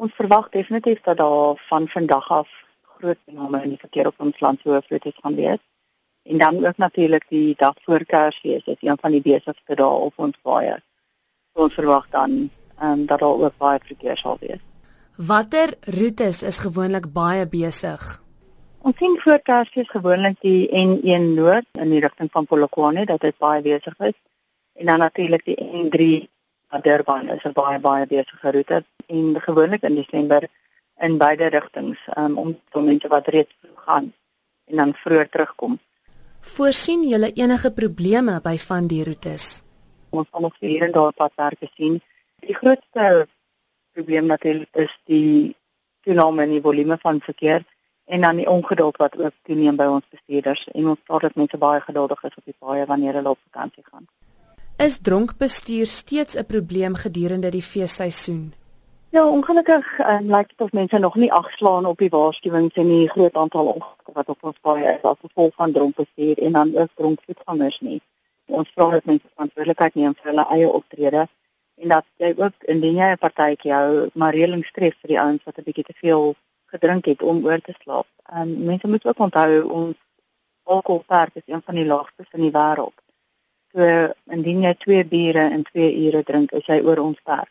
[0.00, 2.48] Ons verwag definitief dat daar van vandag af
[2.82, 5.60] groot name in die verkeer op ons land so vloed gaan wees.
[6.22, 10.16] En dan ook natuurlik die dag voor Kersfees is een van die besigste dae op
[10.16, 10.78] ons paaie.
[11.52, 14.62] So ons verwag dan ehm um, dat daar ook baie verkeer sal wees.
[15.16, 18.22] Watter roetes is gewoonlik baie besig?
[18.78, 23.36] Ons sien voor Kersfees gewoonlik die N1 Noord in die rigting van Polokwane dat dit
[23.38, 24.16] baie besig is.
[24.72, 26.28] En dan natuurlik die N3
[26.70, 30.48] na Durban is 'n baie baie besige roete en gewoonlik in Desember
[31.00, 34.12] in beide rigtings um, om om mense wat reeds gaan
[34.64, 35.78] en dan vroeër terugkom.
[36.40, 39.62] Voorsien julle enige probleme by van die roetes?
[40.10, 42.00] Ons kan nog hier en daar padwerke sien.
[42.40, 43.26] Die grootste
[43.92, 45.56] probleem natuurlik is die
[46.00, 47.64] toename in die volume van verkeer
[48.04, 51.58] en dan die ongeduld wat ook toeneem by ons bestuurders en ons vra dat mense
[51.58, 54.08] baie geduldig is op die paaie wanneer hulle op vakansie gaan.
[54.80, 58.54] Is dronk bestuur steeds 'n probleem gedurende die feesseisoen?
[59.10, 63.08] Ja, ongelukkig um, lyk dit of mense nog nie agslaan op die waarskuwings en die
[63.08, 66.76] groot aantal ongelukke wat op ons paaie is as gevolg van dronk bestuur en dan
[66.76, 68.00] ook dronk voetgangers nie.
[68.46, 71.26] Ons vra dat mense verantwoordelikheid neem vir hulle eie optrede
[71.76, 75.44] en dat jy ook indien jy 'n partytjie hou, maar reëling streef vir die ouens
[75.44, 76.34] wat 'n bietjie te veel
[76.72, 78.08] gedrink het om oor te slaap.
[78.32, 79.96] En um, mense moet ook onthou ons
[80.62, 82.96] alkoholperk is een van die laagste in die wêreld.
[83.72, 83.88] So
[84.34, 87.50] indien jy 2 biere in 2 ure drink, is jy oor ons perk.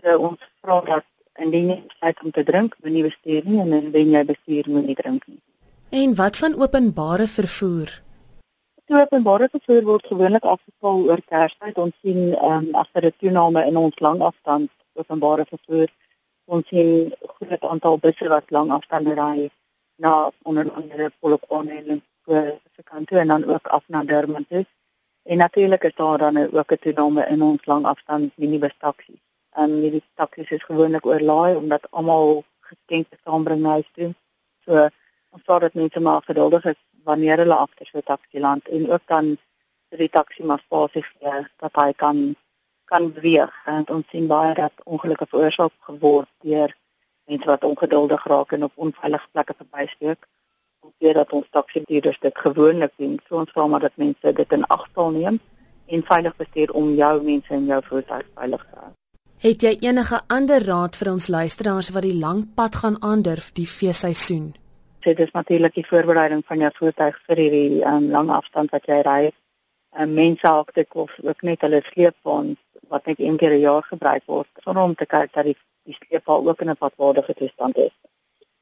[0.00, 1.06] So ons vra dat
[1.44, 4.90] indien jy besluit om te drink, moet jy bestuur nie en indien jy bestuur, moet
[4.90, 5.40] jy drink nie.
[6.02, 7.94] En wat van openbare vervoer?
[8.88, 11.76] Die openbare vervoer word gewoonlik afgeskaal oor Kersfees.
[11.76, 15.88] Ons sien ehm um, agter 'n toename in ons langafstand openbare vervoer
[16.48, 19.48] ons sien groot aantal busse wat lang afstande ry
[20.04, 20.12] na
[20.48, 24.64] onder andere Polokwane en se kant toe en dan ook af na Durban toe.
[25.28, 29.22] En natuurlik is daar dan ook 'n toename in ons lang afstand minibus taksies.
[29.50, 34.14] En die taksies is gewoonlik oorlaai omdat almal geskenke saambring na huis toe.
[34.64, 34.72] So
[35.34, 38.90] ons sê dat mense maar geduldig is wanneer hulle agter so 'n taxi land en
[38.92, 39.36] ook dan
[39.88, 42.36] vir die taxi maar spasie gee dat hy kan
[42.84, 46.76] kan beweeg en ons sien baie dat ongelukke veroorsaak geword deur
[47.24, 50.20] mense wat ongeduldig raak en op onveilige plekke verbysteek.
[50.98, 53.18] Weet dat ons taksibestuurders dit gewoonlik doen.
[53.28, 55.40] So ons vra maar dat mense dit in ag sal neem
[55.86, 58.90] en veilig bestuur om jou mense en jou voertuig veilig te hou.
[59.38, 63.66] Het jy enige ander raad vir ons luisteraars wat die lang pad gaan aandurf die
[63.66, 64.48] feesseisoen?
[65.06, 68.98] Dit is natuurlik die voorbereiding van jou voertuig vir hierdie um, lang afstand wat jy
[69.06, 69.30] ry.
[69.94, 72.58] En mense ook dit of ook net hulle sleepwaens
[72.90, 75.56] wat net een keer 'n jaar gebruik word sonder om te kyk dat die
[75.88, 77.94] die sleepal ook in 'n padwaardige toestand is.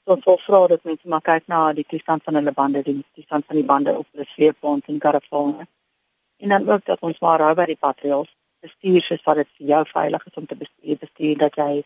[0.06, 3.00] So ons wil vra dat mense maar kyk na die toestand van hulle bande, die
[3.18, 5.66] toestand van die bande op die sleepband en karavane.
[6.38, 8.30] En dan ook dat ons maar hou by die patrails,
[8.62, 11.82] bestuur soos wat dit vir jou veilig is om te bestuur, bestuur dat jy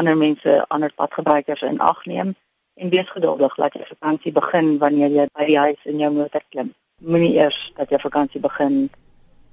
[0.00, 2.34] ander mense, ander padgebruikers in ag neem
[2.74, 6.42] en wees geduldig dat jy vakansie begin wanneer jy by die huis in jou motor
[6.50, 6.74] klim.
[7.06, 8.88] Moenie eers dat jy vakansie begin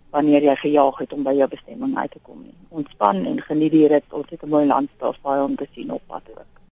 [0.10, 2.58] wanneer jy gejaag het om by jou bestemming uit te kom nie.
[2.74, 4.10] Ontspan en geniet die rit.
[4.10, 6.34] Ons het 'n mooi landskap jou om te sien op pad.
[6.34, 6.55] Ook.